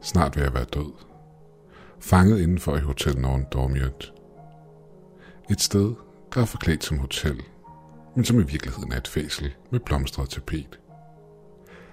[0.00, 0.92] Snart ved jeg være død.
[2.00, 4.12] Fanget indenfor i Hotel Norden Dormiot.
[5.50, 5.94] Et sted,
[6.34, 7.42] der er forklædt som hotel,
[8.16, 10.80] men som i virkeligheden er et fæsel med blomstret tapet.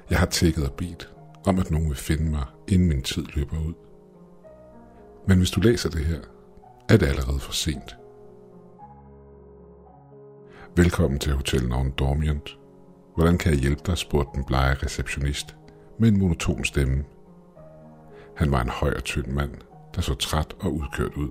[0.10, 1.14] Jeg har tækket og bedt
[1.46, 3.74] om, at nogen vil finde mig, inden min tid løber ud.
[5.28, 6.20] Men hvis du læser det her,
[6.90, 7.98] er det allerede for sent.
[10.76, 12.58] Velkommen til Hotel Norden Dormient.
[13.16, 15.56] Hvordan kan jeg hjælpe dig, spurgte den blege receptionist
[16.00, 17.04] med en monoton stemme.
[18.36, 19.52] Han var en høj og tynd mand,
[19.96, 21.30] der så træt og udkørt ud.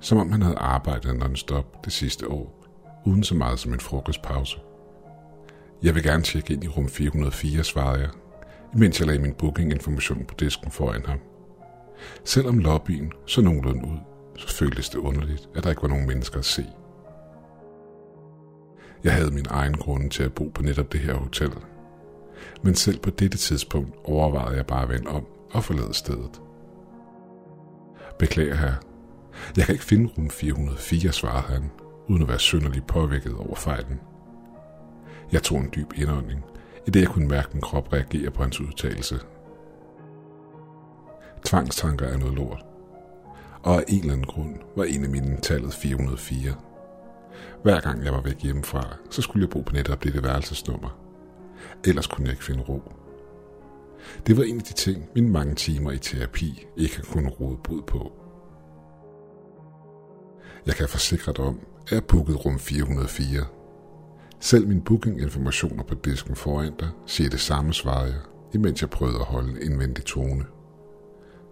[0.00, 2.66] Som om han havde arbejdet non-stop det sidste år,
[3.06, 4.58] uden så meget som en frokostpause.
[5.82, 8.10] Jeg vil gerne tjekke ind i rum 404, svarede jeg,
[8.74, 11.18] imens jeg lagde min bookinginformation på disken foran ham.
[12.24, 13.98] Selvom lobbyen så nogenlunde ud,
[14.36, 16.66] så føltes det underligt, at der ikke var nogen mennesker at se.
[19.04, 21.52] Jeg havde min egen grund til at bo på netop det her hotel.
[22.62, 26.42] Men selv på dette tidspunkt overvejede jeg bare at vende om og forlade stedet.
[28.18, 28.74] Beklager her.
[29.56, 31.70] Jeg kan ikke finde rum 404, svarede han,
[32.08, 34.00] uden at være synderligt påvirket over fejlen.
[35.32, 36.44] Jeg tog en dyb indånding,
[36.86, 39.20] i det jeg kunne mærke min krop reagere på hans udtalelse.
[41.44, 42.64] Tvangstanker er noget lort.
[43.62, 46.54] Og af en eller anden grund var en af mine tallet 404.
[47.62, 50.98] Hver gang jeg var væk hjemmefra, så skulle jeg bo på netop dette værelsesnummer.
[51.84, 52.92] Ellers kunne jeg ikke finde ro.
[54.26, 57.56] Det var en af de ting, mine mange timer i terapi ikke har kunnet råde
[57.64, 58.12] bod på.
[60.66, 63.46] Jeg kan forsikre dig om, at jeg booket rum 404.
[64.40, 68.20] Selv mine bookinginformationer på disken foran dig siger det samme, svarede jeg,
[68.54, 70.44] imens jeg prøvede at holde en venlig tone.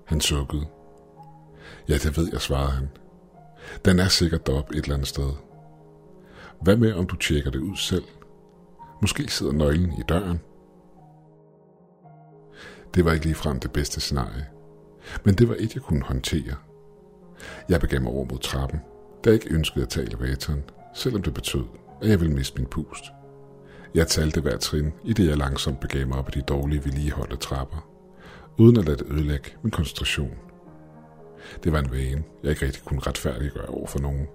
[0.04, 0.66] Han sukkede.
[1.88, 2.88] Ja, det ved jeg, svarede han.
[3.84, 5.30] Den er sikkert deroppe et eller andet sted.
[6.60, 8.04] Hvad med, om du tjekker det ud selv?
[9.00, 10.40] Måske sidder nøglen i døren.
[12.94, 14.46] Det var ikke ligefrem det bedste scenarie,
[15.24, 16.54] men det var et, jeg kunne håndtere.
[17.68, 18.80] Jeg begav mig over mod trappen,
[19.24, 20.64] da jeg ikke ønskede at tage elevatoren,
[20.94, 21.64] selvom det betød,
[22.02, 23.04] at jeg ville miste min pust.
[23.94, 27.36] Jeg talte hver trin, i det jeg langsomt begav mig op ad de dårlige vedligeholdte
[27.36, 27.88] trapper,
[28.58, 30.38] uden at lade det ødelægge min koncentration.
[31.64, 34.26] Det var en vane, jeg ikke rigtig kunne retfærdiggøre over for nogen.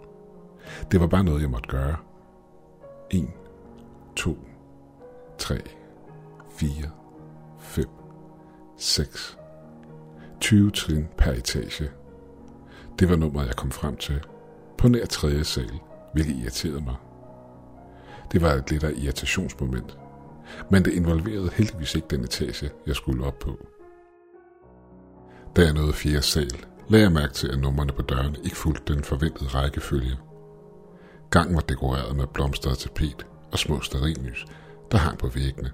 [0.92, 1.96] Det var bare noget, jeg måtte gøre.
[3.12, 3.28] 1,
[4.16, 4.38] 2,
[5.38, 5.62] 3,
[6.50, 6.97] 4, 5,
[8.78, 9.38] 6.
[10.40, 11.92] 20 trin per etage.
[13.00, 14.24] Det var nummeret, jeg kom frem til.
[14.78, 15.80] På nær tredje sal,
[16.14, 16.96] hvilket irriterede mig.
[18.32, 19.98] Det var et lidt af irritationsmoment,
[20.72, 23.68] men det involverede heldigvis ikke den etage, jeg skulle op på.
[25.56, 28.94] Da jeg nåede fjerde sal, lagde jeg mærke til, at numrene på døren ikke fulgte
[28.94, 30.18] den forventede rækkefølge.
[31.32, 34.46] Gangen var dekoreret med blomstret tapet og små sterinlys,
[34.92, 35.72] der hang på væggene.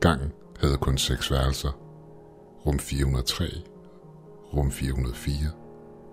[0.00, 1.78] Gangen havde kun seks værelser.
[2.66, 3.44] Rum 403,
[4.54, 5.34] rum 404,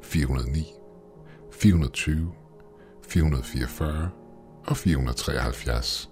[0.02, 0.74] 409,
[1.52, 2.32] 420,
[3.08, 4.10] 444
[4.68, 6.10] og 473.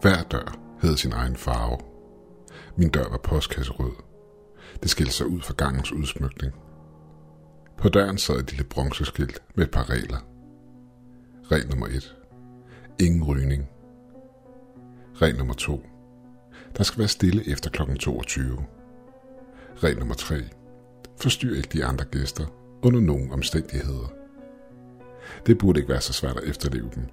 [0.00, 1.78] Hver dør havde sin egen farve.
[2.76, 3.92] Min dør var postkasserød.
[4.82, 6.54] Det skilte sig ud fra gangens udsmykning.
[7.78, 10.18] På døren sad et lille bronzeskilt med et par regler.
[11.52, 12.16] Regel nummer 1.
[13.00, 13.68] Ingen rygning.
[15.14, 15.82] Regel nummer 2.
[16.76, 17.96] Der skal være stille efter kl.
[17.96, 18.64] 22.
[19.76, 20.34] Regel nummer 3.
[21.16, 22.46] Forstyr ikke de andre gæster
[22.82, 24.12] under nogen omstændigheder.
[25.46, 27.04] Det burde ikke være så svært at efterleve dem.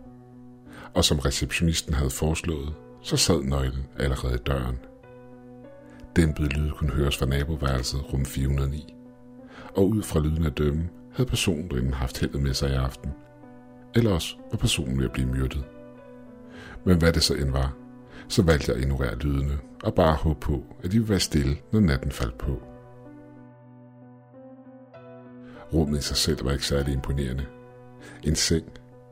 [0.94, 4.80] Og som receptionisten havde foreslået, så sad nøglen allerede i døren.
[6.16, 8.96] Dæmpet lyd kunne høres fra naboværelset rum 409.
[9.76, 13.12] Og ud fra lyden af dømme havde personen derinde haft heldet med sig i aften.
[13.96, 15.64] Ellers var personen ved at blive myrdet.
[16.86, 17.81] Men hvad det så end var,
[18.32, 21.58] så valgte jeg at ignorere lydene og bare håbe på, at de ville være stille,
[21.72, 22.62] når natten faldt på.
[25.74, 27.46] Rummet i sig selv var ikke særlig imponerende.
[28.24, 28.66] En seng,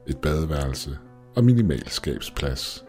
[0.07, 0.97] et badeværelse
[1.35, 2.85] og minimal skabsplads.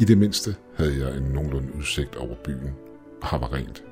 [0.00, 2.74] I det mindste havde jeg en nogenlunde udsigt over byen,
[3.22, 3.84] og har var rent.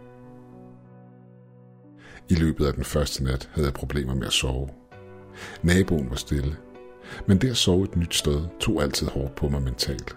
[2.28, 4.68] I løbet af den første nat havde jeg problemer med at sove.
[5.62, 6.56] Naboen var stille,
[7.26, 10.16] men det at sove et nyt sted tog altid hårdt på mig mentalt.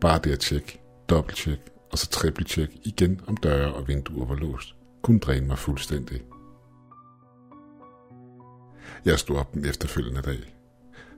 [0.00, 1.60] Bare det at tjekke, dobbelttjek
[1.92, 6.22] og så trippeltjek igen om døre og vinduer var låst, kunne dræne mig fuldstændig.
[9.04, 10.54] Jeg stod op den efterfølgende dag.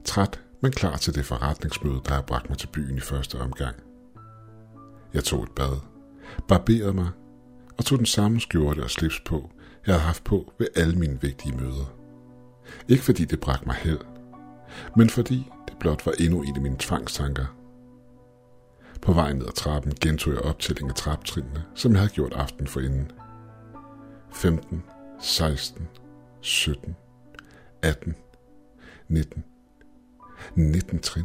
[0.04, 3.76] Træt, men klar til det forretningsmøde, der har bragt mig til byen i første omgang.
[5.14, 5.80] Jeg tog et bad,
[6.48, 7.10] barberede mig
[7.78, 9.50] og tog den samme skjorte og slips på,
[9.86, 11.94] jeg havde haft på ved alle mine vigtige møder.
[12.88, 14.00] Ikke fordi det bragte mig held,
[14.96, 17.61] men fordi det blot var endnu en af mine tvangstanker.
[19.02, 22.66] På vej ned ad trappen gentog jeg optælling af traptrinene, som jeg havde gjort aften
[22.66, 23.12] for inden.
[24.32, 24.82] 15,
[25.20, 25.88] 16,
[26.40, 26.96] 17,
[27.82, 28.14] 18,
[29.08, 29.44] 19.
[30.54, 31.24] 19 trin.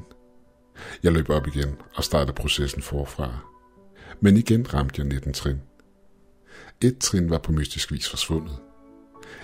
[1.03, 3.39] Jeg løb op igen og startede processen forfra.
[4.19, 5.61] Men igen ramte jeg 19 trin.
[6.81, 8.57] Et trin var på mystisk vis forsvundet.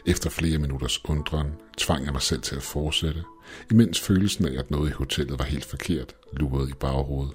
[0.05, 3.23] Efter flere minutters undren tvang jeg mig selv til at fortsætte,
[3.71, 7.33] imens følelsen af, at noget i hotellet var helt forkert, lurede i baghovedet.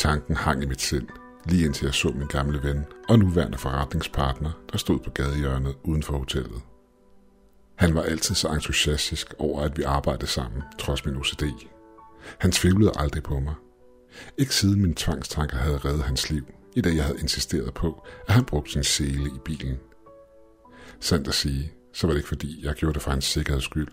[0.00, 1.08] Tanken hang i mit sind,
[1.44, 6.02] lige indtil jeg så min gamle ven og nuværende forretningspartner, der stod på gadehjørnet uden
[6.02, 6.62] for hotellet.
[7.76, 11.42] Han var altid så entusiastisk over, at vi arbejdede sammen, trods min OCD.
[12.38, 13.54] Han tvivlede aldrig på mig.
[14.38, 16.44] Ikke siden mine tvangstanker havde reddet hans liv,
[16.76, 19.78] i dag jeg havde insisteret på, at han brugte sin sele i bilen.
[21.00, 23.88] Sandt at sige, så var det ikke fordi, jeg gjorde det for hans sikkerheds skyld,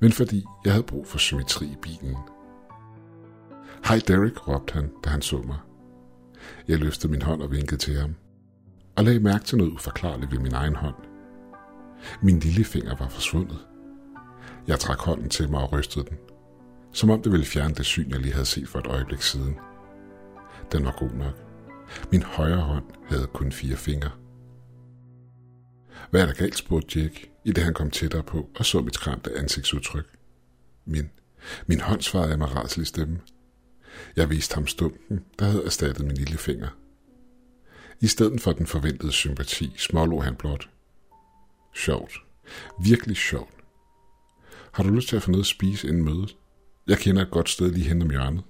[0.00, 2.16] men fordi jeg havde brug for symmetri i bilen.
[3.84, 5.58] Hej Derek, råbte han, da han så mig.
[6.68, 8.14] Jeg løftede min hånd og vinkede til ham,
[8.96, 10.94] og lagde mærke til noget uforklarligt ved min egen hånd.
[12.22, 13.58] Min lille finger var forsvundet.
[14.66, 16.16] Jeg trak hånden til mig og rystede den,
[16.92, 19.56] som om det ville fjerne det syn, jeg lige havde set for et øjeblik siden.
[20.72, 21.34] Den var god nok.
[22.12, 24.10] Min højre hånd havde kun fire fingre.
[26.10, 28.94] Hvad er der galt, spurgte Jack, i det han kom tættere på og så mit
[28.94, 30.06] skræmte ansigtsudtryk.
[30.84, 31.10] Min,
[31.66, 33.20] min hånd svarede jeg med rædselig stemme.
[34.16, 36.68] Jeg viste ham stumpen, der havde erstattet min lille finger.
[38.00, 40.68] I stedet for den forventede sympati, smålog han blot.
[41.74, 42.12] Sjovt.
[42.84, 43.54] Virkelig sjovt.
[44.72, 46.36] Har du lyst til at få noget at spise inden mødet?
[46.86, 48.42] Jeg kender et godt sted lige hen om hjørnet.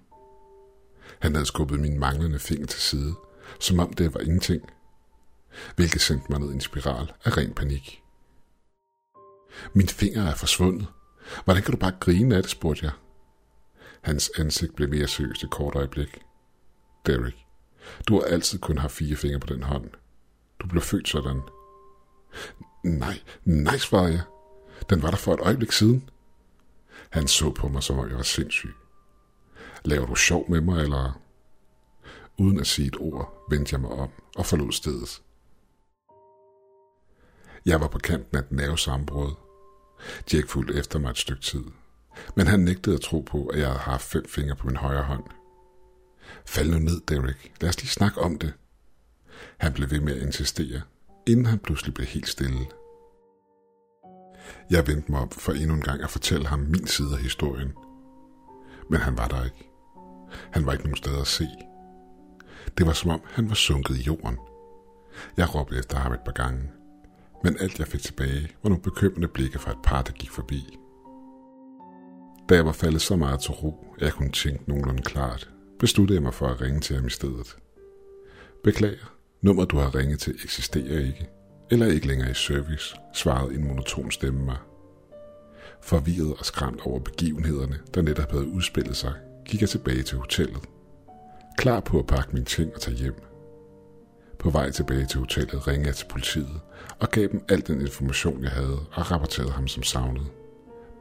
[1.18, 3.14] Han havde skubbet min manglende finger til side,
[3.60, 4.62] som om det var ingenting.
[5.76, 8.02] Hvilket sendte mig ned i en spiral af ren panik.
[9.72, 10.86] Min finger er forsvundet.
[11.44, 12.92] Hvordan kan du bare grine af det, spurgte jeg.
[14.02, 16.18] Hans ansigt blev mere seriøst et kort øjeblik.
[17.06, 17.46] Derek,
[18.08, 19.90] du har altid kun haft fire fingre på den hånd.
[20.60, 21.40] Du blev født sådan.
[22.84, 24.22] Nej, nej, svarede jeg.
[24.90, 26.10] Den var der for et øjeblik siden.
[27.10, 28.74] Han så på mig, som om jeg var sindssyg.
[29.84, 31.20] Laver du sjov med mig, eller...
[32.38, 35.22] Uden at sige et ord, vendte jeg mig om og forlod stedet.
[37.66, 39.34] Jeg var på kanten af et nervesambrud.
[40.32, 41.64] Jack fulgte efter mig et stykke tid,
[42.36, 45.02] men han nægtede at tro på, at jeg havde haft fem fingre på min højre
[45.02, 45.24] hånd.
[46.46, 47.52] Fald nu ned, Derek.
[47.60, 48.52] Lad os lige snakke om det.
[49.58, 50.80] Han blev ved med at insistere,
[51.26, 52.66] inden han pludselig blev helt stille.
[54.70, 57.72] Jeg vendte mig op for endnu en gang at fortælle ham min side af historien.
[58.90, 59.70] Men han var der ikke.
[60.52, 61.48] Han var ikke nogen steder at se.
[62.78, 64.38] Det var som om, han var sunket i jorden.
[65.36, 66.70] Jeg råbte efter ham et par gange,
[67.44, 70.78] men alt jeg fik tilbage var nogle bekymrende blikke fra et par, der gik forbi.
[72.52, 76.16] Da jeg var faldet så meget til ro, at jeg kunne tænke nogenlunde klart, besluttede
[76.16, 77.56] jeg mig for at ringe til ham i stedet.
[78.64, 81.28] Beklager, nummeret du har ringet til eksisterer ikke,
[81.70, 84.56] eller ikke længere i service, svarede en monoton stemme mig.
[85.82, 89.12] Forvirret og skræmt over begivenhederne, der netop havde udspillet sig,
[89.44, 90.62] gik jeg tilbage til hotellet.
[91.58, 93.22] Klar på at pakke mine ting og tage hjem.
[94.38, 96.60] På vej tilbage til hotellet ringede jeg til politiet
[96.98, 100.26] og gav dem al den information, jeg havde og rapporterede ham som savnet.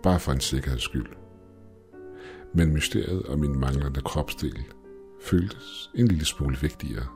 [0.03, 1.20] Bare for en sikkerheds skyld.
[2.53, 4.63] Men mysteriet om min manglende kropsdel
[5.21, 7.07] føltes en lille smule vigtigere.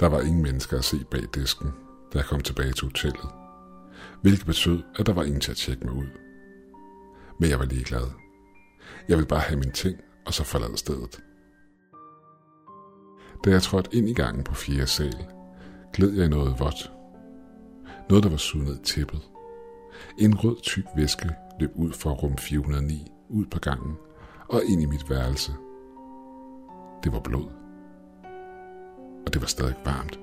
[0.00, 1.68] Der var ingen mennesker at se bag disken,
[2.12, 3.30] da jeg kom tilbage til hotellet,
[4.22, 6.08] hvilket betød, at der var ingen til at tjekke mig ud.
[7.40, 8.06] Men jeg var ligeglad.
[9.08, 11.20] Jeg ville bare have mine ting, og så forlade stedet.
[13.44, 15.26] Da jeg trådte ind i gangen på fjerde sal,
[15.92, 16.92] gled jeg i noget vådt.
[18.08, 19.22] Noget, der var suget ned tæppet.
[20.18, 21.30] En rød tyk væske
[21.60, 23.96] løb ud fra rum 409, ud på gangen
[24.48, 25.52] og ind i mit værelse.
[27.04, 27.48] Det var blod.
[29.26, 30.20] Og det var stadig varmt.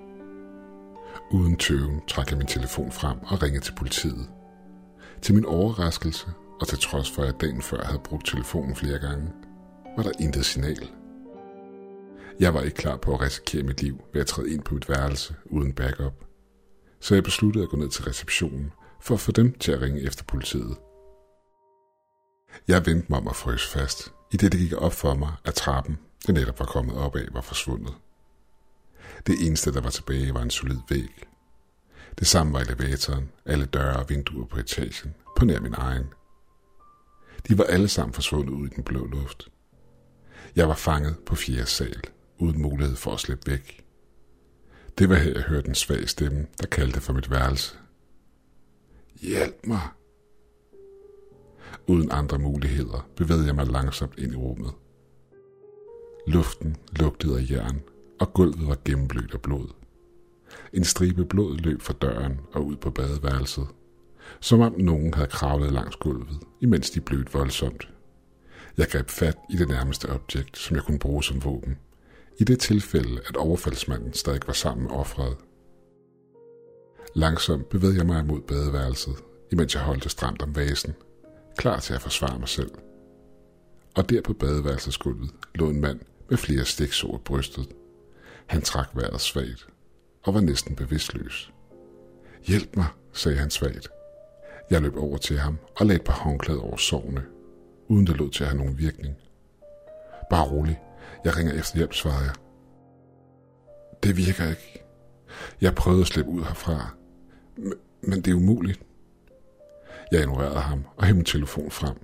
[1.32, 4.30] Uden tøven trak jeg min telefon frem og ringede til politiet.
[5.22, 6.28] Til min overraskelse,
[6.60, 9.32] og til trods for, at jeg dagen før havde brugt telefonen flere gange,
[9.98, 10.92] var der intet signal.
[12.40, 14.90] Jeg var ikke klar på at risikere mit liv ved at træde ind på mit
[14.90, 16.14] værelse uden backup.
[17.00, 18.72] Så jeg besluttede at gå ned til receptionen
[19.02, 20.78] for at få dem til at ringe efter politiet.
[22.68, 25.54] Jeg vendte mig om og frøs fast, i det det gik op for mig, at
[25.54, 25.98] trappen,
[26.28, 27.94] jeg netop var kommet op af, var forsvundet.
[29.28, 31.28] Det eneste, der var tilbage, var en solid væg.
[32.20, 36.06] Det samme var elevatoren, alle døre og vinduer på etagen, på nær min egen.
[37.48, 39.48] De var alle sammen forsvundet ud i den blå luft.
[40.56, 42.02] Jeg var fanget på fjerde sal,
[42.38, 43.86] uden mulighed for at slippe væk.
[44.98, 47.76] Det var her, jeg hørte en svag stemme, der kaldte for mit værelse.
[49.22, 49.82] Hjælp mig!
[51.88, 54.72] Uden andre muligheder bevægede jeg mig langsomt ind i rummet.
[56.28, 57.82] Luften lugtede af jern,
[58.20, 59.68] og gulvet var gennemblødt af blod.
[60.74, 63.68] En stribe blod løb fra døren og ud på badeværelset,
[64.40, 67.90] som om nogen havde kravlet langs gulvet, imens de blødte voldsomt.
[68.78, 71.78] Jeg greb fat i det nærmeste objekt, som jeg kunne bruge som våben,
[72.40, 75.38] i det tilfælde, at overfaldsmanden stadig var sammen med offret.
[77.16, 79.16] Langsomt bevægede jeg mig mod badeværelset,
[79.52, 80.94] imens jeg holdte stramt om vasen,
[81.58, 82.72] klar til at forsvare mig selv.
[83.96, 87.68] Og der på badeværelsesgulvet lå en mand med flere stiksår i brystet.
[88.46, 89.68] Han trak vejret svagt
[90.24, 91.54] og var næsten bevidstløs.
[92.48, 93.90] Hjælp mig, sagde han svagt.
[94.70, 97.24] Jeg løb over til ham og lagde et par håndklæder over sårene,
[97.88, 99.16] uden det lod til at have nogen virkning.
[100.30, 100.80] Bare rolig,
[101.26, 102.36] jeg ringer efter hjælp, svarede jeg.
[104.04, 104.84] Det virker ikke.
[105.62, 106.96] Jeg prøvede at slippe ud herfra,
[108.02, 108.80] men det er umuligt.
[110.12, 111.96] Jeg ignorerede ham og hævde min telefon frem.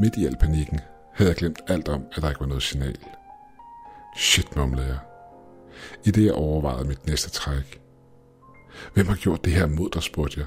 [0.00, 0.80] Midt i al panikken
[1.12, 2.98] havde jeg glemt alt om, at der ikke var noget signal.
[4.16, 4.98] Shit, mumlede jeg.
[6.04, 7.80] I det jeg overvejede mit næste træk.
[8.94, 10.46] Hvem har gjort det her mod dig, spurgte jeg.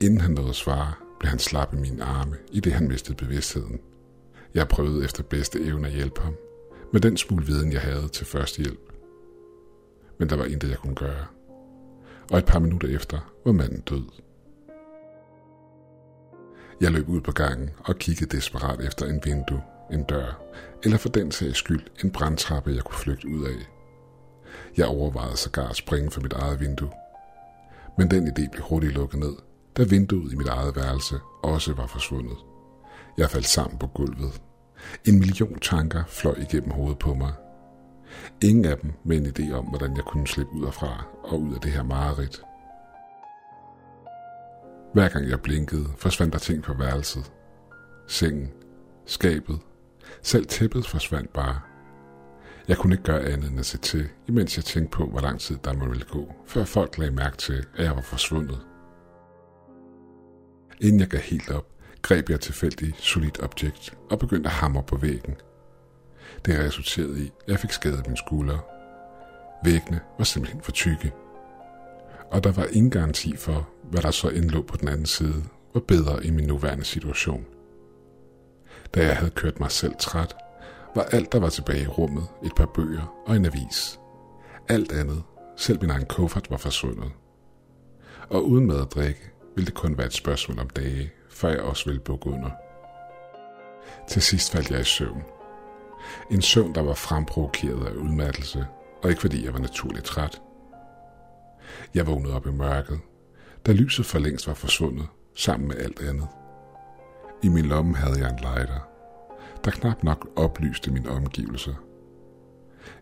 [0.00, 3.16] Inden han nåede at svare, blev han slap i mine arme, i det han mistede
[3.16, 3.80] bevidstheden.
[4.54, 6.34] Jeg prøvede efter bedste evne at hjælpe ham,
[6.92, 8.92] med den smule viden, jeg havde til førstehjælp.
[10.18, 11.26] Men der var intet, jeg kunne gøre.
[12.32, 14.04] Og et par minutter efter var manden død.
[16.80, 20.42] Jeg løb ud på gangen og kiggede desperat efter en vindue, en dør,
[20.84, 23.68] eller for den sags skyld en brandtrappe, jeg kunne flygte ud af.
[24.76, 26.90] Jeg overvejede sågar at springe fra mit eget vindue.
[27.98, 29.36] Men den idé blev hurtigt lukket ned,
[29.76, 32.36] da vinduet i mit eget værelse også var forsvundet.
[33.18, 34.42] Jeg faldt sammen på gulvet.
[35.04, 37.32] En million tanker fløj igennem hovedet på mig.
[38.42, 41.54] Ingen af dem med en idé om, hvordan jeg kunne slippe ud fra og ud
[41.54, 42.42] af det her mareridt.
[44.92, 47.32] Hver gang jeg blinkede, forsvandt der ting på værelset.
[48.06, 48.52] Sengen,
[49.06, 49.58] skabet,
[50.22, 51.60] selv tæppet forsvandt bare.
[52.68, 55.40] Jeg kunne ikke gøre andet end at se til, imens jeg tænkte på, hvor lang
[55.40, 58.66] tid der må ville gå, før folk lagde mærke til, at jeg var forsvundet.
[60.80, 61.66] Inden jeg gav helt op,
[62.02, 65.34] greb jeg tilfældigt solidt objekt og begyndte at hamre på væggen.
[66.46, 68.58] Det resulterede i, at jeg fik skadet min skulder.
[69.64, 71.12] Væggene var simpelthen for tykke.
[72.30, 75.44] Og der var ingen garanti for, hvad der så end lå på den anden side,
[75.74, 77.46] var bedre i min nuværende situation.
[78.94, 80.36] Da jeg havde kørt mig selv træt,
[80.94, 84.00] var alt, der var tilbage i rummet, et par bøger og en avis.
[84.68, 85.22] Alt andet,
[85.56, 87.10] selv min egen kuffert, var forsvundet.
[88.28, 89.20] Og uden mad og drikke,
[89.54, 92.50] ville det kun være et spørgsmål om dage, før jeg også ville bukke under.
[94.08, 95.22] Til sidst faldt jeg i søvn.
[96.30, 98.66] En søvn, der var fremprovokeret af udmattelse,
[99.02, 100.40] og ikke fordi jeg var naturligt træt.
[101.94, 103.00] Jeg vågnede op i mørket,
[103.66, 106.28] da lyset for længst var forsvundet, sammen med alt andet.
[107.42, 108.88] I min lomme havde jeg en lighter,
[109.64, 111.74] der knap nok oplyste mine omgivelser.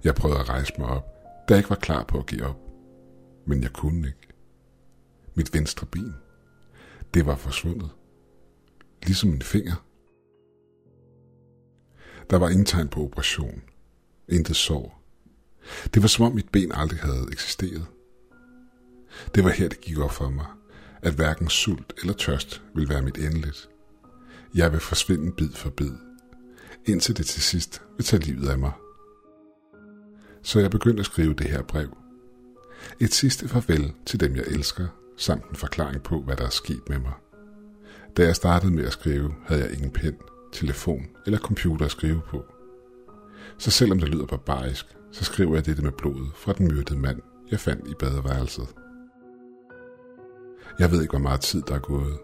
[0.04, 1.06] Jeg prøvede at rejse mig op,
[1.48, 2.56] da jeg ikke var klar på at give op.
[3.46, 4.28] Men jeg kunne ikke.
[5.34, 6.14] Mit venstre ben,
[7.14, 7.90] det var forsvundet.
[9.02, 9.84] Ligesom min finger.
[12.30, 13.62] Der var ingen tegn på operation.
[14.28, 15.02] Intet sår.
[15.94, 17.87] Det var som om mit ben aldrig havde eksisteret.
[19.34, 20.46] Det var her, det gik op for mig,
[21.02, 23.68] at hverken sult eller tørst vil være mit endeligt.
[24.54, 25.92] Jeg vil forsvinde bid for bid,
[26.87, 28.72] indtil det til sidst vil tage livet af mig.
[30.42, 31.96] Så jeg begyndte at skrive det her brev.
[33.00, 36.88] Et sidste farvel til dem, jeg elsker, samt en forklaring på, hvad der er sket
[36.88, 37.12] med mig.
[38.16, 40.16] Da jeg startede med at skrive, havde jeg ingen pen,
[40.52, 42.44] telefon eller computer at skrive på.
[43.58, 47.20] Så selvom det lyder barbarisk, så skriver jeg dette med blodet fra den myrdede mand,
[47.50, 48.68] jeg fandt i badeværelset.
[50.78, 52.18] Jeg ved ikke, hvor meget tid der er gået,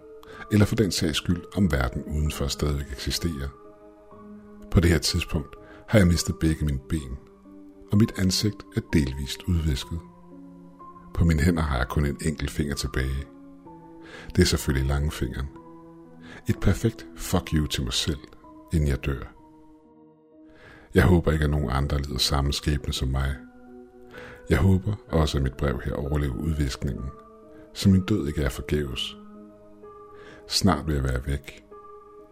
[0.52, 3.48] eller for den sags skyld, om verden udenfor stadigvæk eksisterer.
[4.70, 5.56] På det her tidspunkt
[5.88, 7.18] har jeg mistet begge mine ben,
[7.92, 9.98] og mit ansigt er delvist udvisket.
[11.14, 13.24] På mine hænder har jeg kun en enkelt finger tilbage.
[14.36, 15.46] Det er selvfølgelig langfingeren.
[16.48, 18.20] Et perfekt fuck you til mig selv,
[18.72, 19.34] inden jeg dør.
[20.94, 23.36] Jeg håber ikke, at nogen andre lider samme skæbne som mig.
[24.50, 27.04] Jeg håber også, at mit brev her overlever udviskningen,
[27.74, 29.16] så min død ikke er forgæves.
[30.48, 31.64] Snart vil jeg være væk,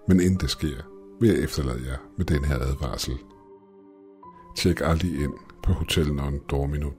[0.09, 0.77] men inden det sker,
[1.21, 3.15] vil jeg efterlade jer med den her advarsel.
[4.57, 5.33] Tjek aldrig ind
[5.63, 6.91] på Hotel Non Dormino